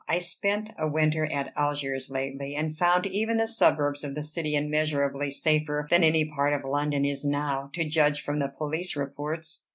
I 0.07 0.17
spent 0.17 0.71
a 0.79 0.87
winter 0.89 1.25
at 1.27 1.53
Algiers 1.55 2.09
lately, 2.09 2.55
and 2.55 2.75
found 2.75 3.05
even 3.05 3.37
the 3.37 3.47
suburbs 3.47 4.03
of 4.03 4.15
that 4.15 4.23
city 4.23 4.55
immeasurably 4.55 5.29
safer 5.29 5.85
than 5.91 6.03
any 6.03 6.27
part 6.27 6.53
of 6.53 6.63
London 6.67 7.05
is 7.05 7.23
now, 7.23 7.69
to 7.73 7.87
judge 7.87 8.23
from 8.23 8.39
the 8.39 8.47
police 8.47 8.95
reports. 8.95 9.67